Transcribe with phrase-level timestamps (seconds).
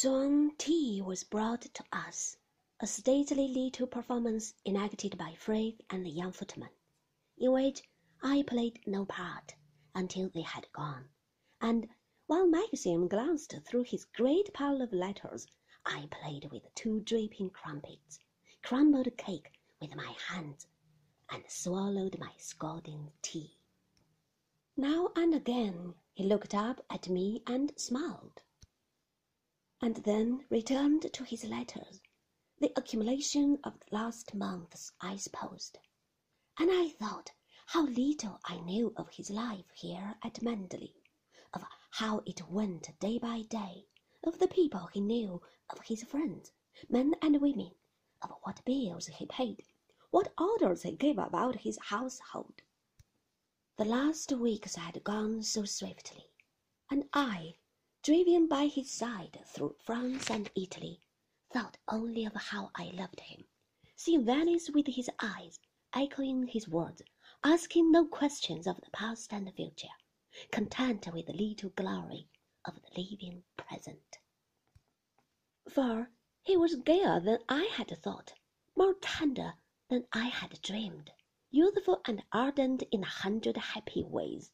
[0.00, 2.36] Soon tea was brought to us,
[2.78, 6.70] a stately little performance enacted by Frith and the young footman,
[7.36, 7.82] in which
[8.22, 9.56] I played no part
[9.96, 11.08] until they had gone,
[11.60, 11.88] and
[12.28, 15.48] while Maxim glanced through his great pile of letters,
[15.84, 18.20] I played with two dripping crumpets,
[18.62, 20.68] crumbled cake with my hands,
[21.28, 23.58] and swallowed my scalding tea.
[24.76, 28.42] Now and again he looked up at me and smiled
[29.80, 32.00] and then returned to his letters,
[32.58, 35.78] the accumulation of the last months, I supposed.
[36.58, 37.30] And I thought
[37.66, 40.94] how little I knew of his life here at Manderley,
[41.54, 43.86] of how it went day by day,
[44.24, 46.50] of the people he knew, of his friends,
[46.88, 47.72] men and women,
[48.20, 49.62] of what bills he paid,
[50.10, 52.62] what orders he gave about his household.
[53.76, 56.30] The last weeks had gone so swiftly,
[56.90, 57.54] and I
[58.08, 60.98] driven by his side through France and Italy,
[61.52, 63.44] thought only of how I loved him,
[63.96, 65.60] seeing Venice with his eyes,
[65.92, 67.02] echoing his words,
[67.44, 69.92] asking no questions of the past and the future,
[70.50, 72.30] content with the little glory
[72.64, 74.16] of the living present.
[75.68, 78.32] For he was gayer than I had thought,
[78.74, 79.52] more tender
[79.90, 81.10] than I had dreamed,
[81.50, 84.50] youthful and ardent in a hundred happy ways.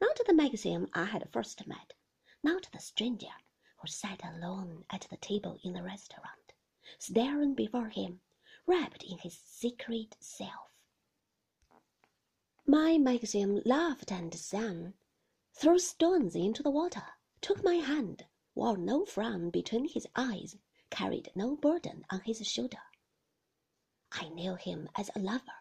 [0.00, 1.94] Not the Maxim I had first met,
[2.42, 3.32] not the stranger
[3.78, 6.52] who sat alone at the table in the restaurant,
[6.98, 8.20] staring before him,
[8.66, 10.70] wrapped in his secret self.
[12.66, 14.94] My Maxim laughed and sang,
[15.52, 17.04] threw stones into the water,
[17.40, 20.56] took my hand, wore no frown between his eyes,
[20.90, 22.82] carried no burden on his shoulder.
[24.12, 25.52] I knew him as a lover,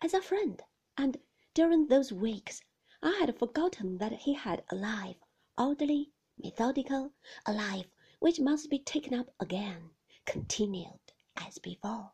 [0.00, 0.62] as a friend,
[0.96, 1.18] and
[1.54, 2.62] during those weeks
[3.02, 5.16] I had forgotten that he had a life
[5.58, 7.12] orderly methodical,
[7.46, 9.90] a life which must be taken up again,
[10.26, 12.12] continued as before,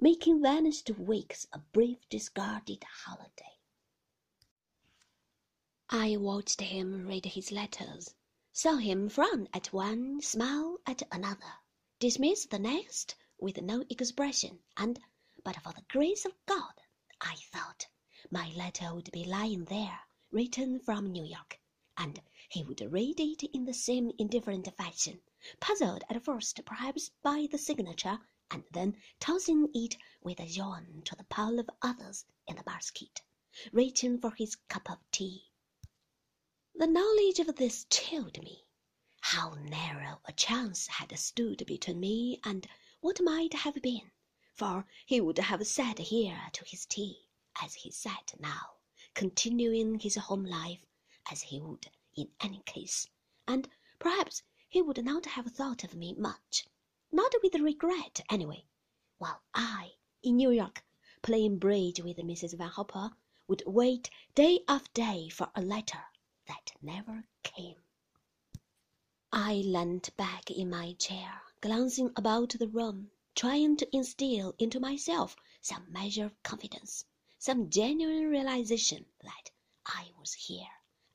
[0.00, 3.58] making vanished weeks a brief discarded holiday.
[5.90, 8.14] I watched him read his letters,
[8.52, 11.54] saw him frown at one, smile at another,
[11.98, 14.98] dismiss the next with no expression, and,
[15.44, 16.72] but for the grace of God,
[17.20, 17.86] I thought,
[18.30, 20.00] my letter would be lying there,
[20.30, 21.60] written from New York,
[22.00, 25.20] and he would read it in the same indifferent fashion,
[25.58, 28.20] puzzled at first perhaps by the signature,
[28.52, 33.22] and then tossing it with a yawn to the pile of others in the basket,
[33.72, 35.50] reaching for his cup of tea.
[36.72, 38.64] The knowledge of this chilled me.
[39.20, 42.68] How narrow a chance had stood between me and
[43.00, 44.12] what might have been,
[44.54, 47.26] for he would have sat here to his tea,
[47.60, 48.76] as he sat now,
[49.14, 50.86] continuing his home life
[51.30, 53.06] as he would in any case,
[53.46, 53.68] and
[53.98, 56.66] perhaps he would not have thought of me much,
[57.12, 58.64] not with regret anyway,
[59.18, 60.82] while I, in New York,
[61.20, 62.56] playing bridge with Mrs.
[62.56, 63.10] Van Hopper,
[63.46, 66.02] would wait day after day for a letter
[66.46, 67.82] that never came.
[69.30, 75.36] I leant back in my chair, glancing about the room, trying to instill into myself
[75.60, 77.04] some measure of confidence,
[77.38, 79.50] some genuine realization that
[79.84, 80.68] I was here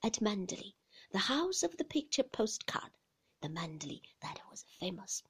[0.05, 0.75] at Manderley
[1.11, 2.91] the house of the picture postcard,
[3.41, 5.23] the Manderley that was famous.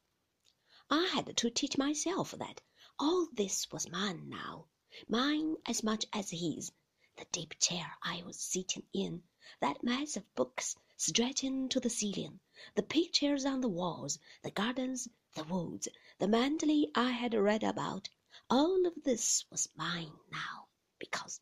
[0.89, 2.61] I had to teach myself that
[2.97, 4.65] all this was mine now,
[5.07, 6.71] mine as much as his,
[7.17, 9.21] the deep chair I was sitting in,
[9.59, 12.39] that mass of books stretching to the ceiling,
[12.75, 18.09] the pictures on the walls, the gardens, the woods, the Manderley I had read about,
[18.49, 20.67] all of this was mine now,
[20.97, 21.41] because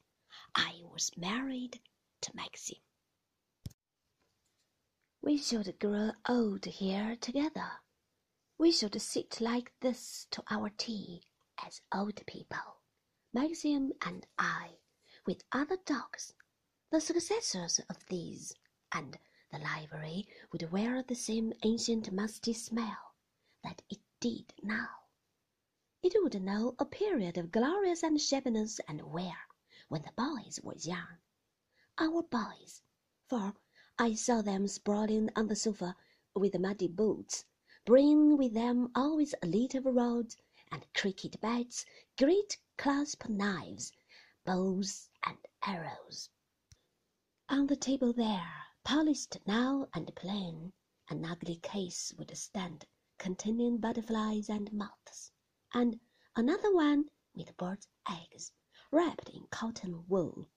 [0.56, 1.80] I was married
[2.22, 2.80] to Maxim.
[5.24, 7.72] We should grow old here together.
[8.58, 11.22] We should sit like this to our tea
[11.64, 12.82] as old people,
[13.32, 14.80] Maxim and I,
[15.28, 16.34] with other dogs,
[16.90, 18.56] the successors of these,
[18.92, 19.20] and
[19.52, 23.14] the library would wear the same ancient musty smell
[23.64, 24.90] that it did now.
[26.02, 29.38] It would know a period of glorious and shabbiness and wear
[29.88, 31.20] when the boys were young.
[32.00, 32.82] Our boys,
[33.28, 33.54] for
[34.00, 35.98] I saw them sprawling on the sofa
[36.34, 37.44] with muddy boots,
[37.84, 40.38] bringing with them always a little rods
[40.72, 41.86] and cricket bats,
[42.18, 43.92] great clasp knives,
[44.46, 46.30] bows and arrows.
[47.50, 48.50] On the table there,
[48.86, 50.72] polished now and plain,
[51.10, 52.86] an ugly case would stand
[53.18, 55.34] containing butterflies and moths,
[55.74, 56.00] and
[56.36, 58.54] another one with birds' eggs
[58.92, 60.50] wrapped in cotton wool.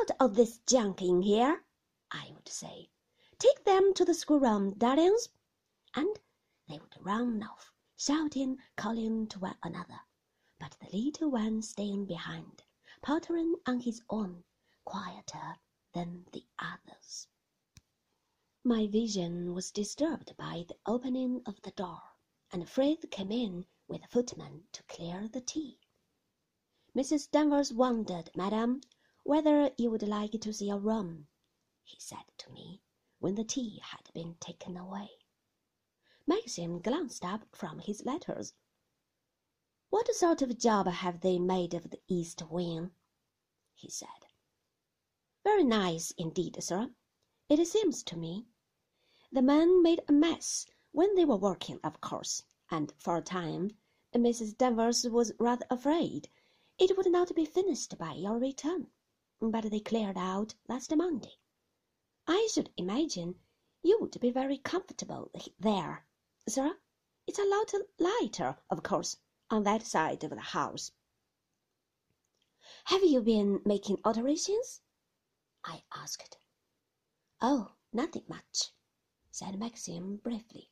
[0.00, 1.62] Not all this junk in here,
[2.10, 2.88] I would say.
[3.38, 5.28] Take them to the schoolroom, darlings.
[5.94, 6.18] and
[6.66, 10.00] they would run off, shouting, calling to one another,
[10.58, 12.62] but the little one staying behind,
[13.02, 14.44] pottering on his own,
[14.86, 15.58] quieter
[15.92, 17.28] than the others.
[18.64, 22.00] My vision was disturbed by the opening of the door,
[22.50, 25.78] and Frith came in with a footman to clear the tea.
[26.96, 27.30] Mrs.
[27.30, 28.80] Danvers wondered, madam,
[29.22, 31.28] whether you would like to see a room,
[31.84, 32.80] he said to me,
[33.18, 35.10] when the tea had been taken away.
[36.26, 38.54] Maxim glanced up from his letters.
[39.90, 42.92] What sort of job have they made of the east wing?
[43.74, 44.26] he said.
[45.44, 46.90] Very nice indeed, sir.
[47.48, 48.46] It seems to me.
[49.30, 53.76] The men made a mess when they were working, of course, and for a time
[54.14, 54.56] Mrs.
[54.56, 56.28] Danvers was rather afraid
[56.78, 58.90] it would not be finished by your return,
[59.40, 61.38] but they cleared out last Monday.
[62.26, 63.40] I should imagine
[63.82, 66.06] you would be very comfortable there,
[66.48, 66.78] sir.
[67.26, 69.16] It's a lot lighter, of course,
[69.50, 70.92] on that side of the house.
[72.84, 74.82] Have you been making alterations?
[75.64, 76.38] I asked.
[77.40, 78.72] Oh, nothing much,
[79.30, 80.70] said Maxim briefly.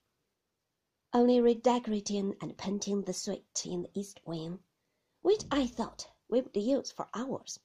[1.13, 4.63] Only redecorating and painting the suite in the east wing
[5.21, 7.59] which I thought we would use for ours.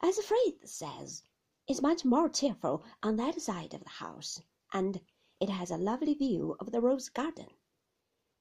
[0.00, 1.22] As Frith says,
[1.66, 4.40] it's much more cheerful on that side of the house,
[4.72, 5.00] and
[5.40, 7.48] it has a lovely view of the rose garden.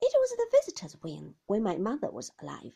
[0.01, 2.75] It was the visitors' wing when my mother was alive.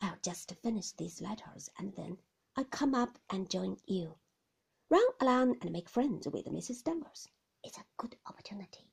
[0.00, 2.18] I'll just finish these letters and then
[2.56, 4.18] I'll come up and join you.
[4.88, 6.84] Run along and make friends with Mrs.
[6.84, 7.28] Danvers.
[7.62, 8.90] It's a good opportunity.